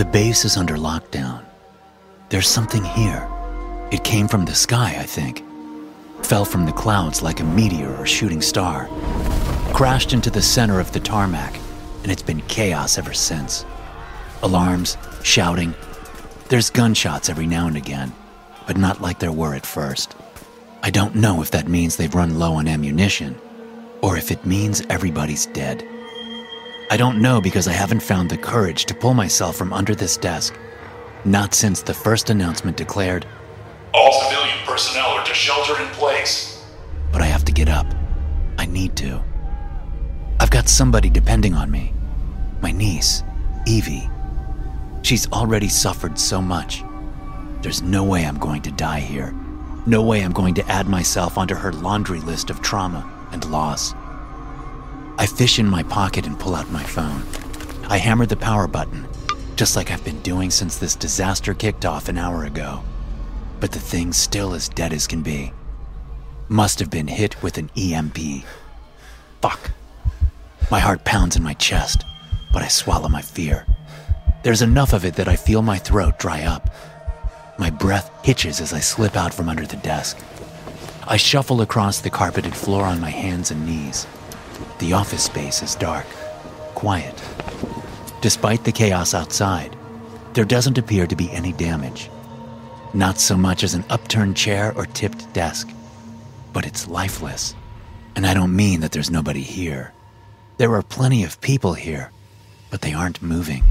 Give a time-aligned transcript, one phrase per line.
[0.00, 1.44] The base is under lockdown.
[2.30, 3.28] There's something here.
[3.92, 5.44] It came from the sky, I think.
[6.22, 8.88] Fell from the clouds like a meteor or shooting star.
[9.74, 11.54] Crashed into the center of the tarmac,
[12.02, 13.66] and it's been chaos ever since.
[14.42, 15.74] Alarms, shouting.
[16.48, 18.10] There's gunshots every now and again,
[18.66, 20.14] but not like there were at first.
[20.82, 23.38] I don't know if that means they've run low on ammunition,
[24.00, 25.86] or if it means everybody's dead.
[26.90, 30.16] I don't know because I haven't found the courage to pull myself from under this
[30.16, 30.54] desk.
[31.24, 33.26] Not since the first announcement declared,
[33.94, 36.64] All civilian personnel are to shelter in place.
[37.12, 37.86] but I have to get up.
[38.58, 39.22] I need to.
[40.40, 41.92] I've got somebody depending on me.
[42.60, 43.22] My niece,
[43.66, 44.08] Evie.
[45.02, 46.82] She's already suffered so much.
[47.62, 49.34] There's no way I'm going to die here.
[49.86, 53.94] No way I'm going to add myself onto her laundry list of trauma and loss.
[55.20, 57.22] I fish in my pocket and pull out my phone.
[57.90, 59.06] I hammer the power button,
[59.54, 62.82] just like I've been doing since this disaster kicked off an hour ago.
[63.60, 65.52] But the thing's still as dead as can be.
[66.48, 68.16] Must have been hit with an EMP.
[69.42, 69.72] Fuck.
[70.70, 72.02] My heart pounds in my chest,
[72.50, 73.66] but I swallow my fear.
[74.42, 76.70] There's enough of it that I feel my throat dry up.
[77.58, 80.16] My breath hitches as I slip out from under the desk.
[81.06, 84.06] I shuffle across the carpeted floor on my hands and knees.
[84.80, 86.06] The office space is dark,
[86.74, 87.14] quiet.
[88.22, 89.76] Despite the chaos outside,
[90.32, 92.08] there doesn't appear to be any damage.
[92.94, 95.68] Not so much as an upturned chair or tipped desk,
[96.54, 97.54] but it's lifeless.
[98.16, 99.92] And I don't mean that there's nobody here.
[100.56, 102.10] There are plenty of people here,
[102.70, 103.64] but they aren't moving.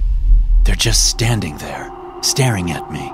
[0.63, 3.11] They're just standing there, staring at me.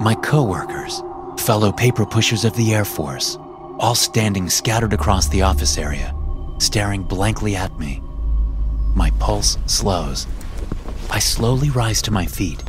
[0.00, 1.02] My coworkers,
[1.36, 3.36] fellow paper pushers of the Air Force,
[3.78, 6.14] all standing scattered across the office area,
[6.58, 8.02] staring blankly at me.
[8.94, 10.26] My pulse slows.
[11.10, 12.62] I slowly rise to my feet,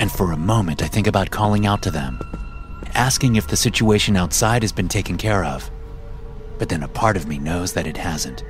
[0.00, 2.20] and for a moment I think about calling out to them,
[2.94, 5.70] asking if the situation outside has been taken care of.
[6.58, 8.42] But then a part of me knows that it hasn't.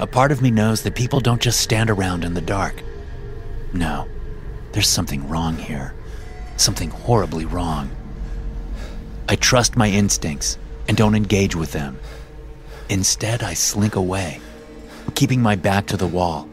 [0.00, 2.82] A part of me knows that people don't just stand around in the dark.
[3.72, 4.08] No,
[4.72, 5.94] there's something wrong here.
[6.56, 7.90] Something horribly wrong.
[9.28, 10.58] I trust my instincts
[10.88, 11.98] and don't engage with them.
[12.88, 14.40] Instead, I slink away,
[15.14, 16.48] keeping my back to the wall,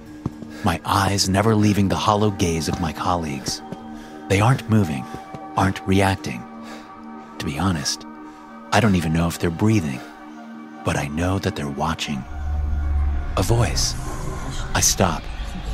[0.63, 3.61] my eyes never leaving the hollow gaze of my colleagues.
[4.27, 5.05] They aren't moving,
[5.55, 6.43] aren't reacting.
[7.39, 8.05] To be honest,
[8.71, 9.99] I don't even know if they're breathing,
[10.83, 12.23] but I know that they're watching.
[13.37, 13.95] A voice.
[14.75, 15.23] I stop,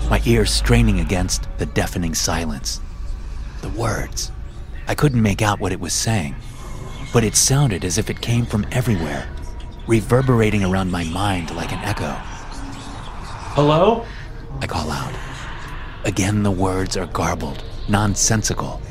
[0.09, 2.79] my ears straining against the deafening silence.
[3.61, 4.31] The words.
[4.87, 6.35] I couldn't make out what it was saying,
[7.11, 9.27] but it sounded as if it came from everywhere,
[9.87, 12.11] reverberating around my mind like an echo.
[13.55, 14.05] Hello?
[14.61, 15.13] I call out.
[16.05, 18.81] Again, the words are garbled, nonsensical.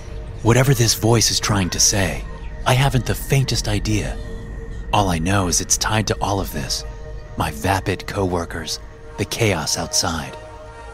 [0.42, 2.24] Whatever this voice is trying to say,
[2.66, 4.16] I haven't the faintest idea.
[4.92, 6.84] All I know is it's tied to all of this
[7.36, 8.78] my vapid coworkers,
[9.18, 10.36] the chaos outside.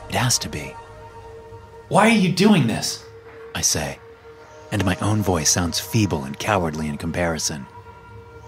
[0.08, 0.74] It has to be.
[1.88, 3.04] Why are you doing this?
[3.54, 3.98] I say,
[4.72, 7.66] and my own voice sounds feeble and cowardly in comparison.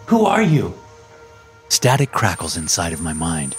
[0.07, 0.75] Who are you?
[1.73, 3.57] Static crackles inside of my mind.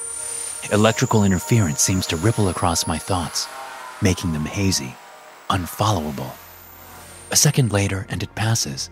[0.71, 3.47] Electrical interference seems to ripple across my thoughts,
[4.03, 4.95] making them hazy,
[5.49, 6.31] unfollowable.
[7.31, 8.91] A second later, and it passes.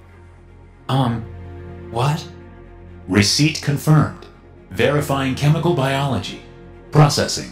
[0.89, 1.21] Um,
[1.91, 2.27] what?
[3.07, 4.25] Receipt confirmed.
[4.71, 6.41] Verifying chemical biology.
[6.89, 7.51] Processing.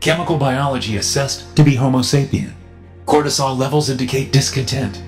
[0.00, 2.52] Chemical biology assessed to be Homo sapien.
[3.06, 5.00] Cortisol levels indicate discontent.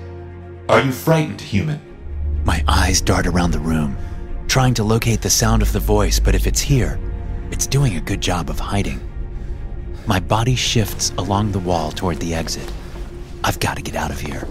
[0.69, 1.81] Are you frightened, human?
[2.45, 3.97] My eyes dart around the room,
[4.47, 6.99] trying to locate the sound of the voice, but if it's here,
[7.51, 8.99] it's doing a good job of hiding.
[10.07, 12.71] My body shifts along the wall toward the exit.
[13.43, 14.47] I've got to get out of here.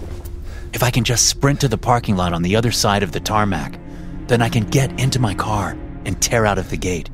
[0.73, 3.19] If I can just sprint to the parking lot on the other side of the
[3.19, 3.79] tarmac,
[4.27, 5.75] then I can get into my car
[6.05, 7.09] and tear out of the gate.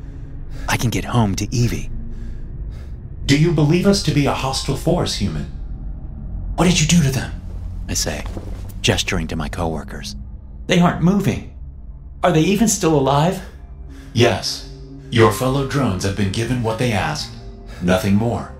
[0.67, 1.89] I can get home to Evie.
[3.25, 5.45] Do you believe us to be a hostile force, human?
[6.55, 7.31] What did you do to them?
[7.87, 8.25] I say,
[8.81, 10.15] gesturing to my coworkers.
[10.67, 11.52] They aren't moving.
[12.23, 13.41] Are they even still alive?
[14.13, 14.71] Yes.
[15.11, 17.33] Your fellow drones have been given what they asked.
[17.81, 18.53] Nothing more.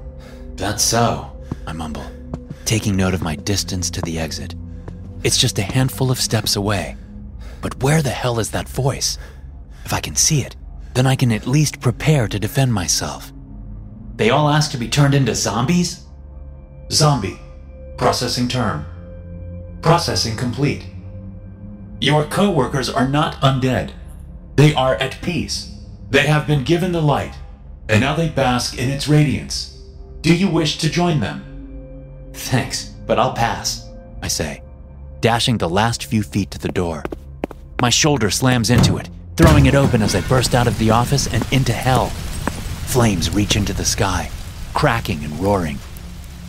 [0.56, 1.32] That's so,
[1.66, 2.06] I mumble,
[2.66, 4.54] taking note of my distance to the exit.
[5.24, 6.98] It's just a handful of steps away.
[7.62, 9.18] But where the hell is that voice?
[9.86, 10.58] If I can see it,
[10.94, 13.32] then I can at least prepare to defend myself.
[14.18, 16.04] They all ask to be turned into zombies?
[16.92, 17.40] Zombie.
[17.98, 18.86] Processing term.
[19.82, 20.86] Processing complete.
[22.04, 23.92] Your co-workers are not undead.
[24.58, 25.74] They are at peace.
[26.10, 27.34] They have been given the light,
[27.88, 29.82] and now they bask in its radiance.
[30.20, 32.04] Do you wish to join them?
[32.34, 33.88] Thanks, but I'll pass,
[34.22, 34.64] I say,
[35.22, 37.06] dashing the last few feet to the door.
[37.82, 41.34] My shoulder slams into it, throwing it open as I burst out of the office
[41.34, 42.08] and into hell.
[42.88, 44.30] Flames reach into the sky,
[44.74, 45.80] cracking and roaring.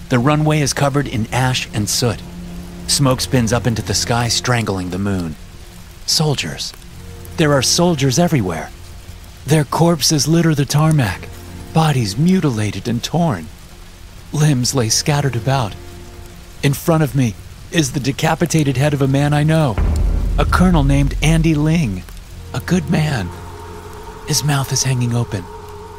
[0.09, 2.21] The runway is covered in ash and soot.
[2.89, 5.37] Smoke spins up into the sky, strangling the moon.
[6.07, 6.73] Soldiers.
[7.39, 8.71] There are soldiers everywhere.
[9.47, 11.29] Their corpses litter the tarmac,
[11.73, 13.47] bodies mutilated and torn.
[14.33, 15.75] Limbs lay scattered about.
[16.63, 17.35] In front of me
[17.73, 19.77] is the decapitated head of a man I know,
[20.39, 22.03] a colonel named Andy Ling,
[22.53, 23.29] a good man.
[24.29, 25.43] His mouth is hanging open,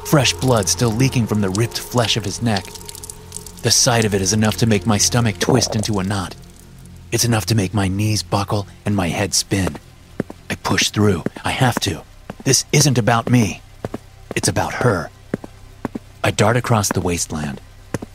[0.06, 2.66] fresh blood still leaking from the ripped flesh of his neck.
[3.64, 6.36] The sight of it is enough to make my stomach twist into a knot.
[7.12, 9.78] It's enough to make my knees buckle and my head spin.
[10.50, 11.24] I push through.
[11.44, 12.04] I have to.
[12.44, 13.62] This isn't about me.
[14.36, 15.10] It's about her.
[16.24, 17.62] I dart across the wasteland,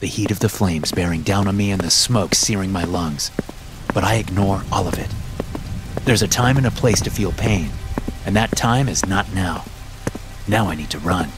[0.00, 3.30] the heat of the flames bearing down on me and the smoke searing my lungs.
[3.92, 5.08] But I ignore all of it.
[6.04, 7.70] There's a time and a place to feel pain,
[8.24, 9.64] and that time is not now.
[10.48, 11.30] Now I need to run.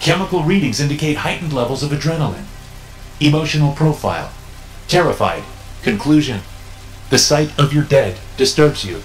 [0.00, 2.44] Chemical readings indicate heightened levels of adrenaline.
[3.20, 4.30] Emotional profile.
[4.88, 5.42] Terrified.
[5.82, 6.40] Conclusion.
[7.10, 9.02] The sight of your dead disturbs you.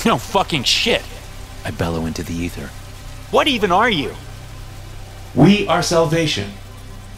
[0.06, 1.02] No fucking shit!
[1.64, 2.68] I bellow into the ether.
[3.30, 4.14] What even are you?
[5.34, 6.52] We are salvation.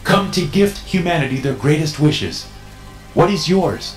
[0.03, 2.45] Come to gift humanity their greatest wishes.
[3.13, 3.95] What is yours?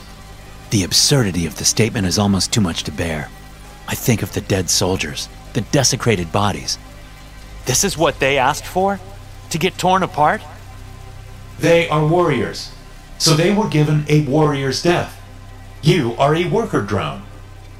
[0.70, 3.28] The absurdity of the statement is almost too much to bear.
[3.88, 6.78] I think of the dead soldiers, the desecrated bodies.
[7.66, 9.00] This is what they asked for?
[9.50, 10.42] To get torn apart?
[11.58, 12.72] They are warriors,
[13.18, 15.20] so they were given a warrior's death.
[15.82, 17.22] You are a worker drone,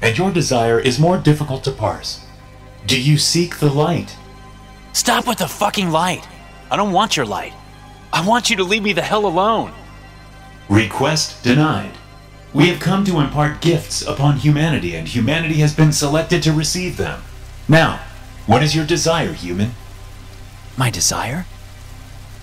[0.01, 2.25] and your desire is more difficult to parse.
[2.85, 4.15] Do you seek the light?
[4.93, 6.27] Stop with the fucking light!
[6.69, 7.53] I don't want your light.
[8.11, 9.73] I want you to leave me the hell alone.
[10.69, 11.91] Request denied.
[12.53, 16.97] We have come to impart gifts upon humanity, and humanity has been selected to receive
[16.97, 17.21] them.
[17.67, 17.99] Now,
[18.45, 19.71] what is your desire, human?
[20.77, 21.45] My desire?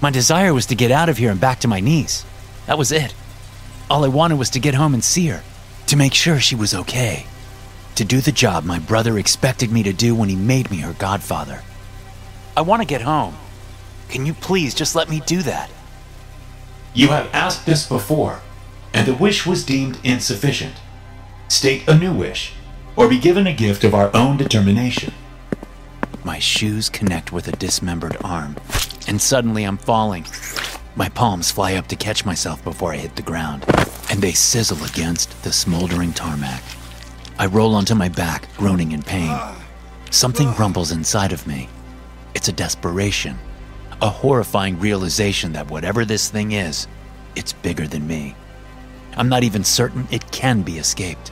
[0.00, 2.24] My desire was to get out of here and back to my niece.
[2.66, 3.14] That was it.
[3.90, 5.42] All I wanted was to get home and see her,
[5.86, 7.26] to make sure she was okay,
[7.96, 10.94] to do the job my brother expected me to do when he made me her
[10.94, 11.62] godfather.
[12.56, 13.36] I want to get home.
[14.08, 15.70] Can you please just let me do that?
[16.92, 18.40] You have asked this before,
[18.92, 20.74] and the wish was deemed insufficient.
[21.48, 22.52] State a new wish,
[22.96, 25.12] or be given a gift of our own determination.
[26.24, 28.56] My shoes connect with a dismembered arm,
[29.08, 30.26] and suddenly I'm falling.
[30.96, 33.64] My palms fly up to catch myself before I hit the ground,
[34.10, 36.62] and they sizzle against the smoldering tarmac.
[37.38, 39.36] I roll onto my back, groaning in pain.
[40.10, 40.56] Something ah.
[40.58, 41.68] rumbles inside of me.
[42.34, 43.38] It's a desperation,
[44.00, 46.86] a horrifying realization that whatever this thing is,
[47.34, 48.36] it's bigger than me.
[49.16, 51.30] I'm not even certain it can be escaped.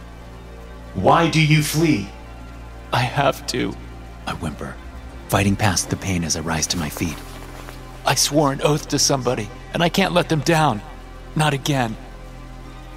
[0.95, 2.09] Why do you flee?
[2.93, 3.75] I have to,
[4.27, 4.75] I whimper,
[5.29, 7.17] fighting past the pain as I rise to my feet.
[8.05, 10.83] I swore an oath to somebody, and I can't let them down.
[11.37, 11.97] Not again.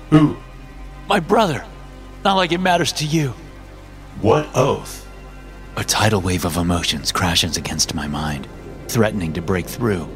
[0.10, 0.36] Who?
[1.08, 1.64] My brother.
[2.26, 3.36] Not like it matters to you.
[4.20, 5.08] What oath?
[5.76, 8.48] A tidal wave of emotions crashes against my mind,
[8.88, 10.10] threatening to break through.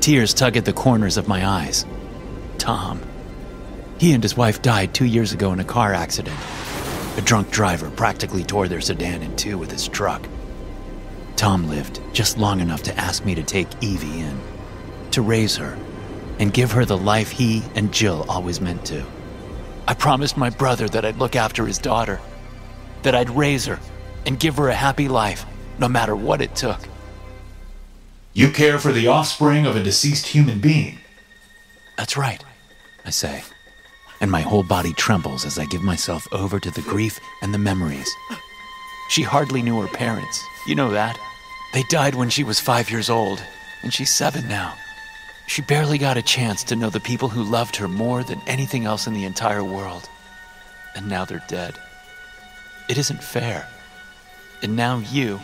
[0.00, 1.86] Tears tug at the corners of my eyes.
[2.58, 3.00] Tom.
[3.98, 6.36] He and his wife died two years ago in a car accident.
[7.16, 10.26] A drunk driver practically tore their sedan in two with his truck.
[11.36, 14.40] Tom lived just long enough to ask me to take Evie in,
[15.12, 15.78] to raise her,
[16.40, 19.06] and give her the life he and Jill always meant to.
[19.90, 22.20] I promised my brother that I'd look after his daughter,
[23.02, 23.80] that I'd raise her
[24.24, 25.44] and give her a happy life,
[25.80, 26.78] no matter what it took.
[28.32, 30.98] You care for the offspring of a deceased human being.
[31.98, 32.44] That's right,
[33.04, 33.42] I say,
[34.20, 37.58] and my whole body trembles as I give myself over to the grief and the
[37.58, 38.08] memories.
[39.08, 41.18] She hardly knew her parents, you know that.
[41.74, 43.42] They died when she was five years old,
[43.82, 44.72] and she's seven now.
[45.50, 48.84] She barely got a chance to know the people who loved her more than anything
[48.84, 50.08] else in the entire world.
[50.94, 51.74] And now they're dead.
[52.88, 53.68] It isn't fair.
[54.62, 55.40] And now you,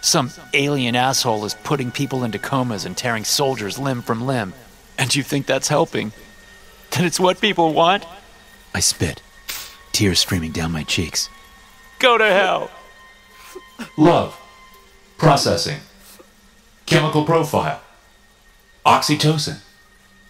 [0.00, 4.54] some alien asshole, is putting people into comas and tearing soldiers limb from limb.
[4.96, 6.12] And you think that's helping?
[6.92, 8.06] That it's what people want?
[8.74, 9.20] I spit,
[9.92, 11.28] tears streaming down my cheeks.
[11.98, 12.70] Go to hell!
[13.98, 14.34] Love.
[15.18, 15.80] Processing.
[16.86, 17.82] Chemical profile.
[18.86, 19.58] Oxytocin.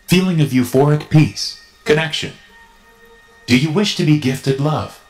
[0.06, 1.62] Feeling of euphoric peace.
[1.84, 2.32] Connection.
[3.44, 5.04] Do you wish to be gifted love?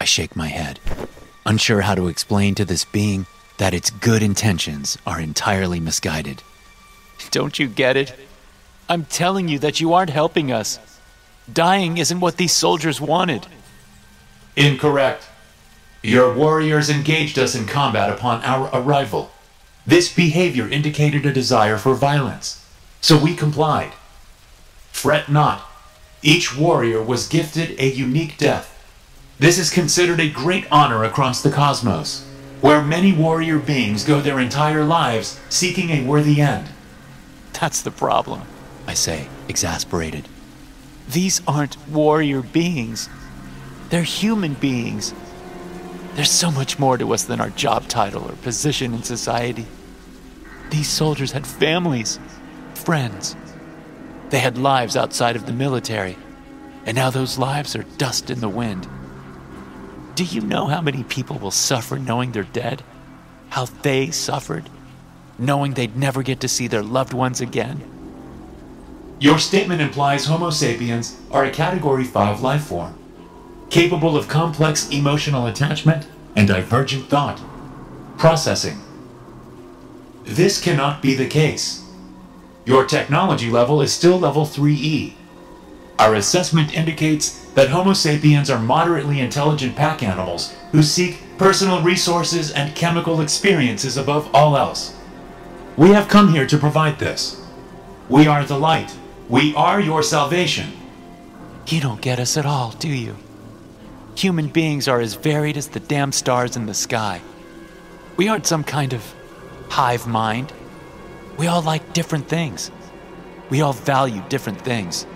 [0.00, 0.80] I shake my head,
[1.46, 3.26] unsure how to explain to this being
[3.58, 6.42] that its good intentions are entirely misguided.
[7.30, 8.14] Don't you get it?
[8.88, 10.80] I'm telling you that you aren't helping us.
[11.52, 13.46] Dying isn't what these soldiers wanted.
[14.56, 15.28] Incorrect.
[16.02, 19.30] Your warriors engaged us in combat upon our arrival.
[19.86, 22.64] This behavior indicated a desire for violence,
[23.00, 23.92] so we complied.
[24.92, 25.66] Fret not.
[26.22, 28.76] Each warrior was gifted a unique death.
[29.38, 32.26] This is considered a great honor across the cosmos,
[32.60, 36.68] where many warrior beings go their entire lives seeking a worthy end.
[37.58, 38.42] That's the problem,
[38.86, 40.28] I say, exasperated.
[41.08, 43.08] These aren't warrior beings.
[43.88, 45.14] They're human beings.
[46.14, 49.66] There's so much more to us than our job title or position in society.
[50.70, 52.18] These soldiers had families,
[52.74, 53.36] friends.
[54.30, 56.16] They had lives outside of the military,
[56.86, 58.88] and now those lives are dust in the wind.
[60.14, 62.82] Do you know how many people will suffer knowing they're dead?
[63.48, 64.68] How they suffered,
[65.38, 67.82] knowing they'd never get to see their loved ones again?
[69.18, 72.96] Your statement implies Homo sapiens are a Category 5 life form,
[73.70, 77.40] capable of complex emotional attachment and divergent thought.
[78.18, 78.80] Processing.
[80.24, 81.86] This cannot be the case.
[82.64, 85.14] Your technology level is still level 3E.
[85.98, 92.50] Our assessment indicates that Homo sapiens are moderately intelligent pack animals who seek personal resources
[92.52, 94.96] and chemical experiences above all else.
[95.76, 97.40] We have come here to provide this.
[98.08, 98.94] We are the light.
[99.28, 100.72] We are your salvation.
[101.66, 103.16] You don't get us at all, do you?
[104.20, 107.22] Human beings are as varied as the damn stars in the sky.
[108.18, 109.14] We aren't some kind of
[109.70, 110.52] hive mind.
[111.38, 112.70] We all like different things.
[113.48, 115.06] We all value different things.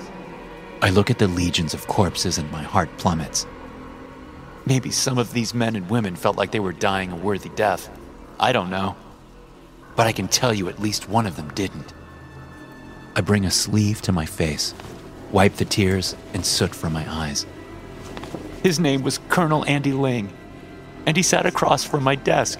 [0.80, 3.46] I look at the legions of corpses and my heart plummets.
[4.64, 7.90] Maybe some of these men and women felt like they were dying a worthy death.
[8.40, 8.96] I don't know.
[9.96, 11.92] But I can tell you at least one of them didn't.
[13.14, 14.72] I bring a sleeve to my face,
[15.30, 17.44] wipe the tears and soot from my eyes.
[18.64, 20.32] His name was Colonel Andy Ling,
[21.04, 22.58] and he sat across from my desk.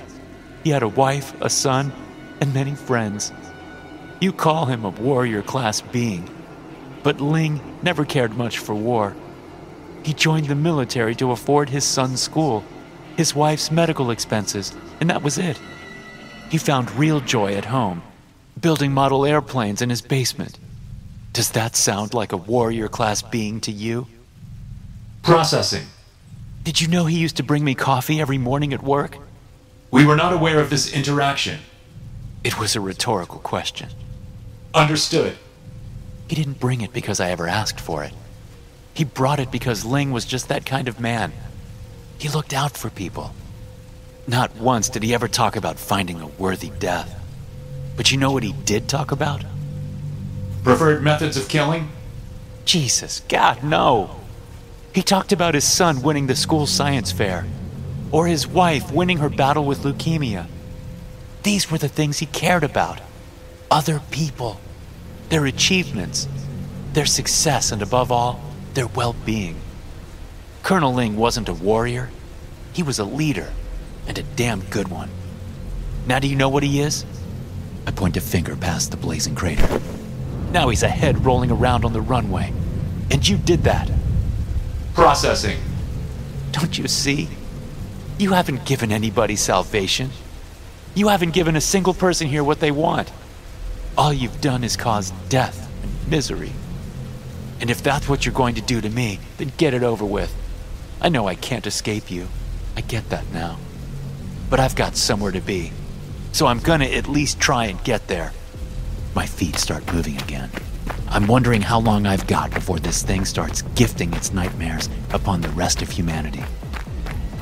[0.63, 1.95] He had a wife, a son,
[2.43, 3.33] and many friends.
[4.21, 6.29] You call him a warrior class being,
[7.03, 9.17] but Ling never cared much for war.
[10.03, 12.63] He joined the military to afford his son's school,
[13.17, 15.59] his wife's medical expenses, and that was it.
[16.51, 18.03] He found real joy at home
[18.61, 20.59] building model airplanes in his basement.
[21.33, 24.07] Does that sound like a warrior class being to you?
[25.23, 25.87] Processing.
[26.65, 29.19] Did you know he used to bring me coffee every morning at work?
[29.91, 31.61] We were not aware of this interaction.
[32.43, 33.91] It was a rhetorical question.
[34.73, 35.37] Understood.
[36.27, 38.15] He didn't bring it because I ever asked for it.
[38.95, 41.35] He brought it because Ling was just that kind of man.
[42.19, 43.35] He looked out for people.
[44.27, 47.21] Not once did he ever talk about finding a worthy death.
[47.95, 49.45] But you know what he did talk about?
[50.63, 51.91] Preferred methods of killing?
[52.65, 54.24] Jesus, God, no.
[54.95, 57.47] He talked about his son winning the school science fair,
[58.13, 60.47] or his wife winning her battle with leukemia.
[61.43, 63.01] These were the things he cared about
[63.73, 64.61] other people,
[65.31, 66.29] their achievements,
[66.93, 68.41] their success, and above all,
[68.75, 69.57] their well being.
[70.63, 72.11] Colonel Ling wasn't a warrior,
[72.73, 73.53] he was a leader,
[74.07, 75.11] and a damn good one.
[76.07, 77.05] Now, do you know what he is?
[77.85, 79.81] I point a finger past the blazing crater.
[80.53, 82.53] Now he's a head rolling around on the runway.
[83.11, 83.91] And you did that.
[84.95, 85.61] Processing.
[86.53, 87.29] Don't you see?
[88.19, 90.11] You haven't given anybody salvation.
[90.95, 93.13] You haven't given a single person here what they want.
[93.99, 96.53] All you've done is cause death and misery.
[97.61, 100.35] And if that's what you're going to do to me, then get it over with.
[101.01, 102.29] I know I can't escape you.
[102.77, 103.59] I get that now.
[104.49, 105.73] But I've got somewhere to be
[106.35, 108.33] so I'm gonna at least try and get there.
[109.15, 110.51] My feet start moving again.
[111.15, 115.49] I'm wondering how long I've got before this thing starts gifting its nightmares upon the
[115.51, 116.43] rest of humanity.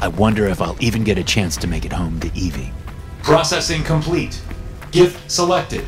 [0.03, 2.71] I wonder if I'll even get a chance to make it home to Evie.
[3.23, 4.39] Processing complete.
[4.91, 5.87] Gift selected.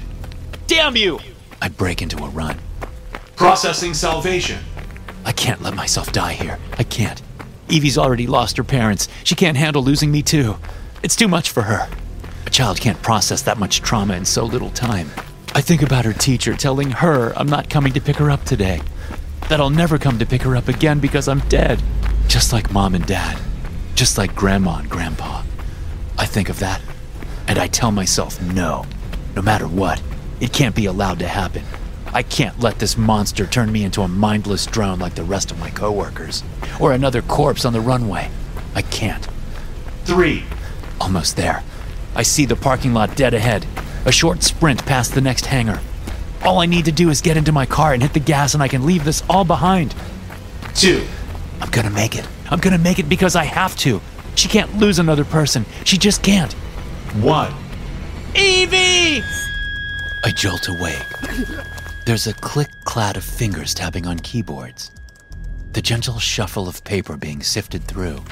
[0.67, 1.21] Damn you!
[1.61, 2.59] I break into a run.
[3.37, 4.61] Processing salvation.
[5.27, 6.59] I can't let myself die here.
[6.79, 7.21] I can't.
[7.69, 9.09] Evie's already lost her parents.
[9.25, 10.57] She can't handle losing me, too.
[11.03, 11.91] It's too much for her.
[12.47, 15.11] A child can't process that much trauma in so little time.
[15.57, 18.81] I think about her teacher telling her I'm not coming to pick her up today.
[19.49, 21.81] That I'll never come to pick her up again because I'm dead.
[22.27, 23.41] Just like mom and dad.
[23.95, 25.45] Just like grandma and grandpa.
[26.19, 26.81] I think of that,
[27.47, 28.85] and I tell myself no.
[29.37, 30.03] No matter what,
[30.41, 31.63] it can't be allowed to happen.
[32.13, 35.61] I can't let this monster turn me into a mindless drone like the rest of
[35.61, 36.43] my coworkers,
[36.81, 38.29] or another corpse on the runway.
[38.75, 39.27] I can't.
[40.05, 40.45] Three.
[41.01, 41.63] Almost there.
[42.17, 43.67] I see the parking lot dead ahead,
[44.05, 45.81] a short sprint past the next hangar.
[46.43, 48.63] All I need to do is get into my car and hit the gas, and
[48.63, 49.95] I can leave this all behind.
[50.75, 51.07] Two.
[51.61, 52.29] I'm gonna make it.
[52.51, 54.01] I'm gonna make it because I have to.
[54.35, 55.65] She can't lose another person.
[55.85, 56.53] She just can't.
[57.23, 57.55] One.
[58.35, 59.23] Evie!
[60.25, 61.07] I jolt awake.
[62.05, 64.91] There's a click clad of fingers tapping on keyboards.
[65.73, 68.23] The gentle shuffle of paper being sifted through.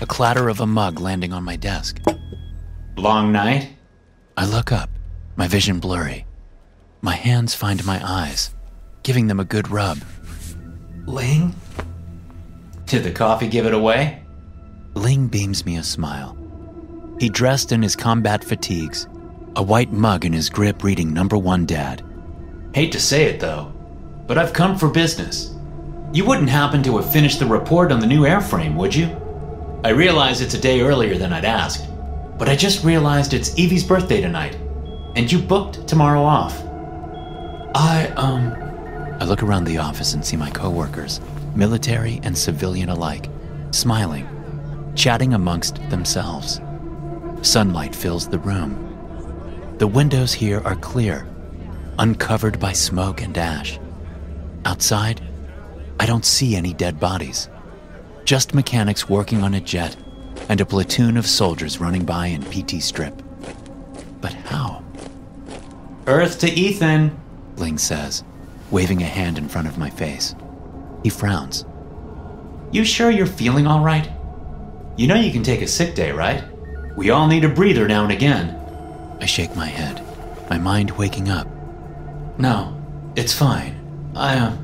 [0.00, 2.00] A clatter of a mug landing on my desk.
[2.96, 3.70] Long night?
[4.36, 4.90] I look up,
[5.40, 6.26] my vision blurry.
[7.00, 8.54] My hands find my eyes,
[9.02, 9.96] giving them a good rub.
[11.06, 11.54] Ling?
[12.84, 14.22] Did the coffee give it away?
[14.92, 16.36] Ling beams me a smile.
[17.18, 19.08] He dressed in his combat fatigues,
[19.56, 22.04] a white mug in his grip reading number one dad.
[22.74, 23.72] Hate to say it though,
[24.26, 25.54] but I've come for business.
[26.12, 29.08] You wouldn't happen to have finished the report on the new airframe, would you?
[29.84, 31.88] I realize it's a day earlier than I'd asked,
[32.36, 34.58] but I just realized it's Evie's birthday tonight,
[35.16, 36.60] and you booked tomorrow off.
[37.74, 38.54] I, um.
[39.20, 41.20] I look around the office and see my coworkers,
[41.54, 43.28] military and civilian alike,
[43.70, 44.26] smiling,
[44.94, 46.60] chatting amongst themselves.
[47.42, 48.86] Sunlight fills the room.
[49.78, 51.26] The windows here are clear,
[51.98, 53.78] uncovered by smoke and ash.
[54.64, 55.22] Outside,
[55.98, 57.48] I don't see any dead bodies,
[58.24, 59.96] just mechanics working on a jet
[60.48, 63.22] and a platoon of soldiers running by in PT strip.
[64.20, 64.59] But how?
[66.10, 67.16] Earth to Ethan.
[67.56, 68.24] Ling says,
[68.72, 70.34] waving a hand in front of my face.
[71.04, 71.64] He frowns.
[72.72, 74.10] You sure you're feeling all right?
[74.96, 76.42] You know you can take a sick day, right?
[76.96, 78.56] We all need a breather now and again.
[79.20, 80.02] I shake my head,
[80.50, 81.46] my mind waking up.
[82.38, 82.76] No,
[83.14, 83.76] it's fine.
[84.16, 84.56] I, uh,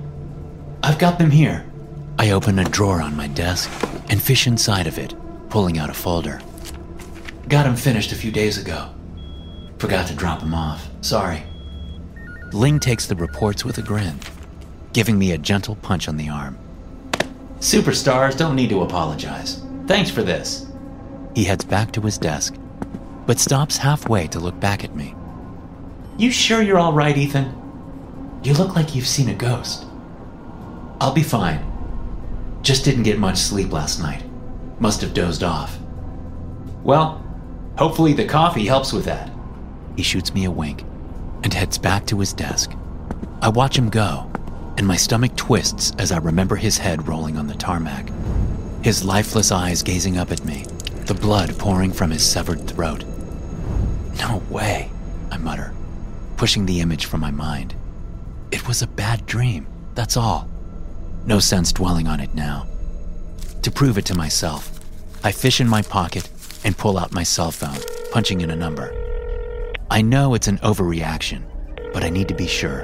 [0.83, 1.65] I've got them here.
[2.19, 3.71] I open a drawer on my desk
[4.11, 5.15] and fish inside of it,
[5.49, 6.41] pulling out a folder.
[7.49, 8.89] Got 'em finished a few days ago.
[9.79, 10.89] Forgot to drop 'em off.
[11.07, 11.45] Sorry.
[12.53, 14.19] Ling takes the reports with a grin,
[14.93, 16.59] giving me a gentle punch on the arm.
[17.61, 19.63] Superstars don't need to apologize.
[19.87, 20.67] Thanks for this.
[21.37, 22.57] He heads back to his desk,
[23.25, 25.15] but stops halfway to look back at me.
[26.19, 27.55] You sure you're all right, Ethan?
[28.43, 29.87] You look like you've seen a ghost.
[31.01, 31.65] I'll be fine.
[32.63, 34.25] Just didn't get much sleep last night.
[34.81, 35.79] Must have dozed off.
[36.83, 37.25] Well,
[37.79, 39.31] hopefully the coffee helps with that.
[39.95, 40.83] He shoots me a wink
[41.47, 42.73] and heads back to his desk.
[43.41, 44.29] I watch him go,
[44.77, 48.11] and my stomach twists as I remember his head rolling on the tarmac,
[48.83, 50.65] his lifeless eyes gazing up at me,
[51.05, 53.05] the blood pouring from his severed throat.
[54.19, 54.91] No way,
[55.31, 55.73] I mutter,
[56.37, 57.77] pushing the image from my mind.
[58.51, 60.49] It was a bad dream, that's all.
[61.27, 62.67] No sense dwelling on it now.
[63.63, 64.81] To prove it to myself,
[65.23, 66.29] I fish in my pocket
[66.65, 67.79] and pull out my cell phone,
[68.11, 69.16] punching in a number.
[69.91, 71.45] I know it's an overreaction,
[71.93, 72.81] but I need to be sure.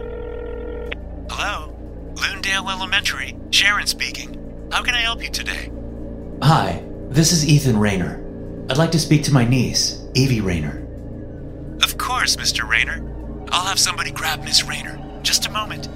[1.31, 1.77] Hello?
[2.15, 3.37] Loondale Elementary.
[3.51, 4.39] Sharon speaking.
[4.71, 5.71] How can I help you today?
[6.43, 8.21] Hi, this is Ethan Rayner.
[8.71, 10.87] I'd like to speak to my niece, Evie Rayner.
[11.83, 12.69] Of course, Mr.
[12.69, 13.05] Rayner.
[13.51, 15.21] I'll have somebody grab Miss Rayner.
[15.23, 15.89] Just a moment.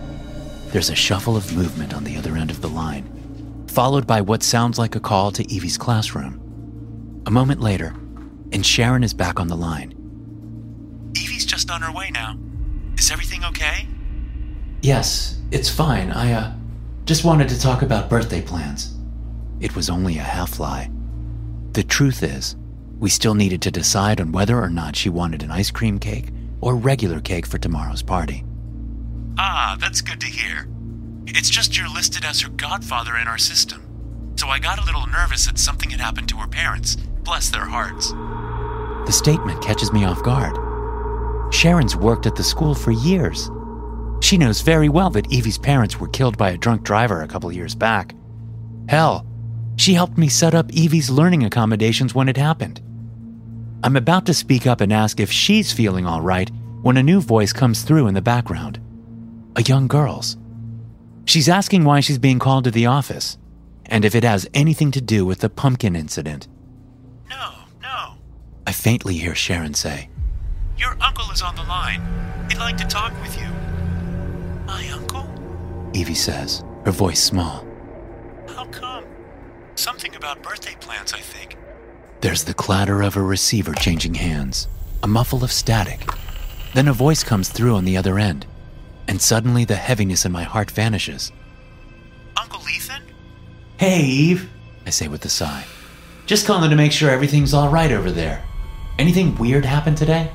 [0.73, 4.43] There's a shuffle of movement on the other end of the line, followed by what
[4.43, 7.23] sounds like a call to Evie's classroom.
[7.27, 7.95] A moment later,
[8.53, 9.96] and Sharon is back on the line.
[11.17, 12.37] Evie's just on her way now.
[12.97, 13.89] Is everything okay?
[14.83, 16.11] Yes, it's fine.
[16.11, 16.53] I, uh,
[17.07, 18.95] just wanted to talk about birthday plans.
[19.61, 20.91] It was only a half lie.
[21.73, 22.57] The truth is,
[22.99, 26.31] we still needed to decide on whether or not she wanted an ice cream cake
[26.61, 28.45] or regular cake for tomorrow's party.
[29.39, 30.67] Ah, that's good to hear.
[31.27, 33.83] It's just you're listed as her godfather in our system.
[34.37, 36.97] So I got a little nervous that something had happened to her parents.
[36.97, 38.11] Bless their hearts.
[39.07, 40.66] The statement catches me off guard.
[41.57, 43.51] Sharon's worked at the school for years.
[44.21, 47.51] She knows very well that Evie's parents were killed by a drunk driver a couple
[47.51, 48.15] years back.
[48.91, 49.27] Hell,
[49.77, 52.83] she helped me set up Evie's learning accommodations when it happened.
[53.83, 56.51] I'm about to speak up and ask if she's feeling all right
[56.83, 58.79] when a new voice comes through in the background
[59.57, 60.37] a young girl's.
[61.25, 63.39] She's asking why she's being called to the office
[63.87, 66.49] and if it has anything to do with the pumpkin incident.
[67.31, 68.17] No, no.
[68.67, 70.11] I faintly hear Sharon say,
[70.79, 72.03] Your uncle is on the line.
[72.51, 73.49] He'd like to talk with you.
[74.67, 75.27] My uncle?
[75.95, 77.67] Evie says, her voice small.
[78.49, 79.05] How come?
[79.75, 81.57] Something about birthday plans, I think.
[82.21, 84.69] There's the clatter of a receiver changing hands,
[85.03, 86.01] a muffle of static.
[86.75, 88.47] Then a voice comes through on the other end,
[89.09, 91.33] and suddenly the heaviness in my heart vanishes.
[92.37, 93.03] Uncle Ethan?
[93.79, 94.51] Hey, Eve.
[94.87, 95.65] I say with a sigh.
[96.27, 98.45] Just calling to make sure everything's all right over there.
[98.99, 100.31] Anything weird happen today?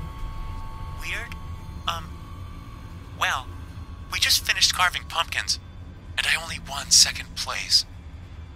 [4.81, 5.59] Carving pumpkins,
[6.17, 7.85] and I only won second place.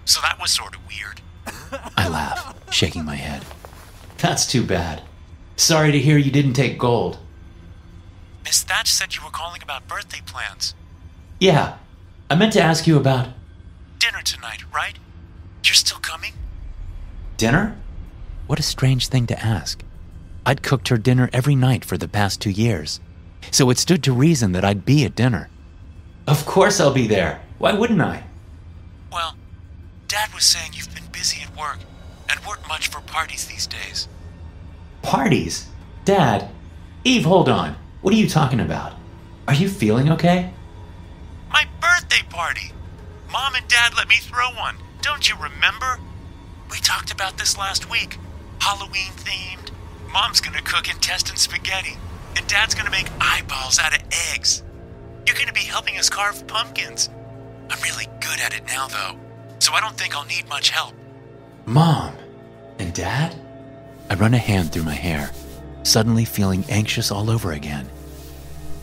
[0.05, 1.21] So that was sort of weird.
[1.95, 3.45] I laugh, shaking my head.
[4.17, 5.03] That's too bad.
[5.55, 7.19] Sorry to hear you didn't take gold.
[8.43, 10.73] Miss Thatch said you were calling about birthday plans.
[11.39, 11.75] Yeah,
[12.31, 13.27] I meant to ask you about
[13.99, 14.97] Dinner tonight, right?
[15.63, 16.33] You're still coming?
[17.37, 17.77] dinner?
[18.47, 19.83] What a strange thing to ask.
[20.43, 22.99] I'd cooked her dinner every night for the past two years,
[23.51, 25.49] so it stood to reason that I'd be at dinner.
[26.27, 27.41] Of course I'll be there.
[27.59, 28.23] Why wouldn't I?
[29.11, 29.35] Well,
[30.07, 31.79] Dad was saying you've been busy at work
[32.29, 34.07] and weren't much for parties these days.
[35.01, 35.67] Parties?
[36.03, 36.49] Dad?
[37.03, 37.75] Eve, hold on.
[38.01, 38.93] What are you talking about?
[39.47, 40.51] Are you feeling okay?
[41.51, 42.71] My birthday party!
[43.31, 44.77] Mom and Dad let me throw one.
[45.01, 45.99] Don't you remember?
[46.71, 48.17] We talked about this last week.
[48.59, 49.69] Halloween themed.
[50.11, 51.97] Mom's gonna cook intestine spaghetti,
[52.35, 54.63] and Dad's gonna make eyeballs out of eggs.
[55.25, 57.09] You're gonna be helping us carve pumpkins.
[57.69, 59.15] I'm really good at it now, though,
[59.59, 60.93] so I don't think I'll need much help.
[61.65, 62.13] Mom
[62.77, 63.35] and Dad?
[64.09, 65.31] I run a hand through my hair,
[65.83, 67.89] suddenly feeling anxious all over again.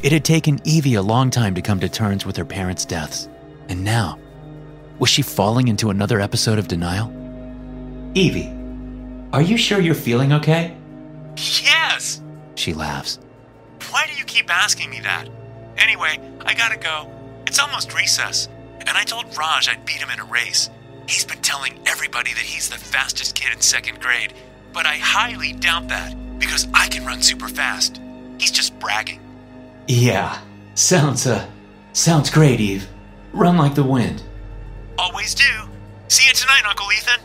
[0.03, 3.29] It had taken Evie a long time to come to terms with her parents' deaths,
[3.69, 4.19] and now,
[4.99, 7.13] was she falling into another episode of denial?
[8.15, 8.53] Evie,
[9.33, 10.77] are you sure you're feeling okay?
[11.37, 12.21] Yes!
[12.57, 13.21] She laughs.
[13.91, 15.29] Why do you keep asking me that?
[15.77, 17.11] Anyway, I gotta go.
[17.47, 18.49] It's almost recess,
[18.81, 20.71] and I told Raj I'd beat him in a race.
[21.09, 24.35] He's been telling everybody that he's the fastest kid in second grade,
[24.73, 28.01] but I highly doubt that because I can run super fast.
[28.39, 29.21] He's just bragging.
[29.89, 30.39] Yeah,
[30.75, 31.47] sounds, uh,
[31.93, 32.89] sounds great, Eve.
[33.33, 34.23] Run like the wind.
[34.99, 35.45] Always do.
[36.09, 37.21] See you tonight, Uncle Ethan.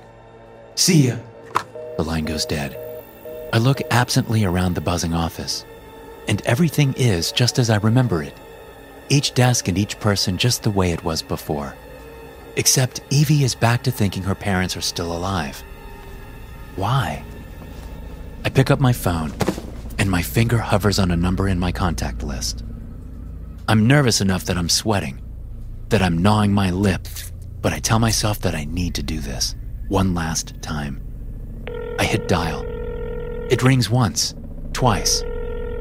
[0.76, 1.18] See ya.
[1.98, 2.78] The line goes dead.
[3.54, 5.66] I look absently around the buzzing office,
[6.28, 8.34] and everything is just as I remember it.
[9.10, 11.76] Each desk and each person just the way it was before.
[12.56, 15.64] Except Evie is back to thinking her parents are still alive.
[16.76, 17.24] Why?
[18.44, 19.34] I pick up my phone,
[19.98, 22.64] and my finger hovers on a number in my contact list.
[23.68, 25.22] I'm nervous enough that I'm sweating,
[25.90, 27.08] that I'm gnawing my lip,
[27.62, 29.56] but I tell myself that I need to do this
[29.88, 31.02] one last time.
[32.00, 32.66] I hit dial.
[33.50, 34.36] It rings once,
[34.74, 35.24] twice.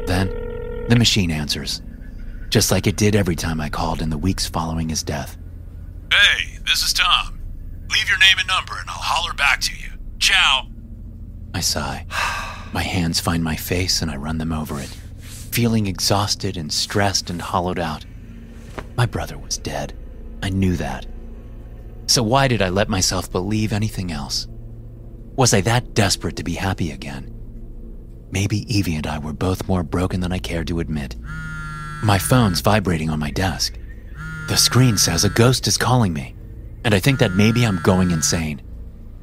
[0.07, 1.83] Then, the machine answers,
[2.49, 5.37] just like it did every time I called in the weeks following his death.
[6.13, 7.41] Hey, this is Tom.
[7.91, 9.91] Leave your name and number and I'll holler back to you.
[10.19, 10.69] Ciao.
[11.55, 12.07] I sigh.
[12.73, 14.89] My hands find my face and I run them over it,
[15.19, 18.05] feeling exhausted and stressed and hollowed out.
[18.97, 19.97] My brother was dead.
[20.43, 21.07] I knew that.
[22.07, 24.47] So why did I let myself believe anything else?
[25.37, 27.36] Was I that desperate to be happy again?
[28.37, 31.17] Maybe Evie and I were both more broken than I cared to admit.
[32.03, 33.79] My phone's vibrating on my desk.
[34.49, 36.35] The screen says a ghost is calling me,
[36.85, 38.61] and I think that maybe I'm going insane.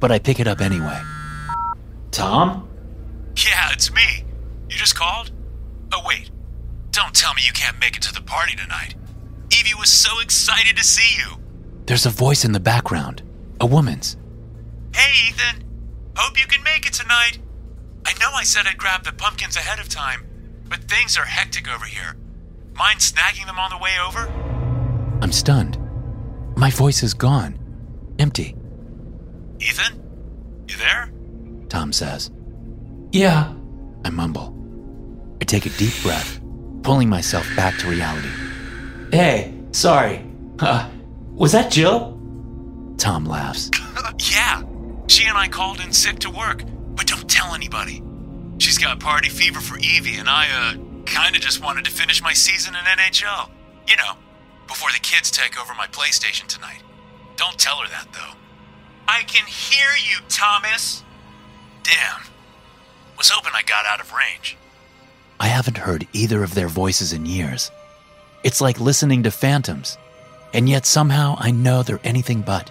[0.00, 1.00] But I pick it up anyway.
[2.10, 2.68] Tom?
[3.36, 4.24] Yeah, it's me.
[4.68, 5.30] You just called?
[5.92, 6.32] Oh, wait.
[6.90, 8.96] Don't tell me you can't make it to the party tonight.
[9.56, 11.36] Evie was so excited to see you.
[11.86, 13.22] There's a voice in the background,
[13.60, 14.16] a woman's.
[14.92, 15.62] Hey, Ethan.
[16.16, 17.38] Hope you can make it tonight.
[18.06, 20.26] I know I said I'd grab the pumpkins ahead of time,
[20.68, 22.16] but things are hectic over here.
[22.74, 24.28] Mind snagging them on the way over?
[25.22, 25.78] I'm stunned.
[26.56, 27.58] My voice is gone,
[28.18, 28.56] empty.
[29.60, 30.00] Ethan?
[30.68, 31.10] You there?
[31.68, 32.30] Tom says.
[33.12, 33.52] Yeah,
[34.04, 34.52] I mumble.
[35.40, 36.40] I take a deep breath,
[36.82, 38.28] pulling myself back to reality.
[39.12, 40.24] Hey, sorry.
[40.58, 40.88] Uh,
[41.30, 42.18] was that Jill?
[42.98, 43.70] Tom laughs.
[44.32, 44.62] yeah.
[45.06, 46.62] She and I called in sick to work,
[46.96, 48.02] but don't tell anybody.
[48.58, 50.74] She's got party fever for Evie, and I, uh,
[51.06, 53.50] kinda just wanted to finish my season in NHL.
[53.86, 54.16] You know,
[54.66, 56.82] before the kids take over my PlayStation tonight.
[57.36, 58.34] Don't tell her that, though.
[59.06, 61.02] I can hear you, Thomas.
[61.82, 62.22] Damn.
[63.18, 64.56] Was hoping I got out of range.
[65.38, 67.70] I haven't heard either of their voices in years.
[68.42, 69.98] It's like listening to phantoms,
[70.52, 72.70] and yet somehow I know they're anything but.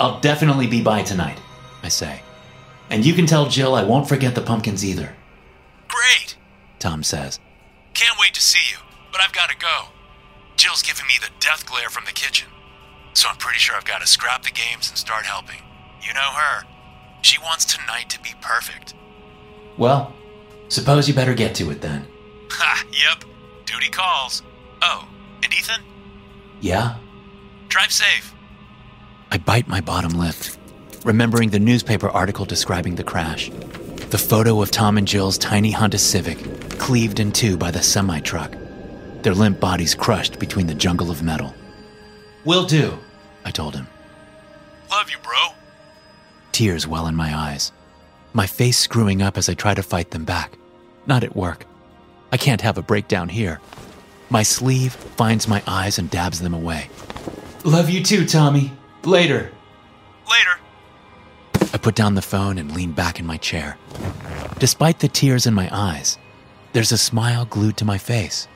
[0.00, 1.38] I'll definitely be by tonight,
[1.82, 2.22] I say.
[2.90, 5.14] And you can tell Jill I won't forget the pumpkins either,
[5.88, 6.36] Great.
[6.78, 7.38] Tom says.
[7.94, 8.78] Can't wait to see you,
[9.12, 9.86] but I've got to go.
[10.56, 12.48] Jill's giving me the death glare from the kitchen.
[13.14, 15.58] So I'm pretty sure I've got to scrap the games and start helping.
[16.02, 16.64] You know her.
[17.22, 18.94] She wants tonight to be perfect.
[19.76, 20.14] Well,
[20.68, 22.06] suppose you better get to it then.
[22.50, 23.24] Ha, yep.
[23.66, 24.42] Duty calls.
[24.80, 25.06] Oh,
[25.42, 25.82] and Ethan?
[26.60, 26.96] Yeah?
[27.68, 28.32] Drive safe.
[29.30, 30.34] I bite my bottom lip,
[31.04, 33.50] remembering the newspaper article describing the crash.
[34.10, 36.38] The photo of Tom and Jill's tiny Honda Civic,
[36.78, 38.54] cleaved in two by the semi truck.
[39.22, 41.54] their limp bodies crushed between the jungle of metal.
[42.44, 42.98] Will do.
[43.44, 43.86] I told him.
[44.90, 45.54] Love you, bro.
[46.52, 47.72] Tears well in my eyes,
[48.32, 50.56] my face screwing up as I try to fight them back.
[51.06, 51.66] Not at work.
[52.32, 53.60] I can't have a breakdown here.
[54.30, 56.90] My sleeve finds my eyes and dabs them away.
[57.64, 58.72] Love you too, Tommy.
[59.04, 59.50] Later.
[60.30, 60.60] Later.
[61.78, 63.78] I put down the phone and lean back in my chair.
[64.58, 66.18] Despite the tears in my eyes,
[66.72, 68.48] there's a smile glued to my face.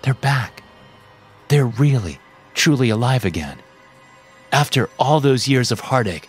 [0.00, 0.62] They're back.
[1.48, 2.18] They're really,
[2.54, 3.58] truly alive again.
[4.50, 6.26] After all those years of heartache,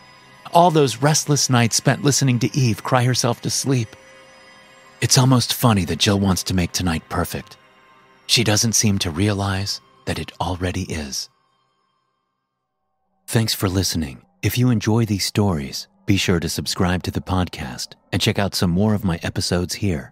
[0.53, 3.95] all those restless nights spent listening to Eve cry herself to sleep,
[4.99, 7.55] it's almost funny that Jill wants to make tonight perfect.
[8.25, 11.29] She doesn't seem to realize that it already is.
[13.25, 14.23] Thanks for listening.
[14.41, 18.55] If you enjoy these stories, be sure to subscribe to the podcast and check out
[18.55, 20.11] some more of my episodes here.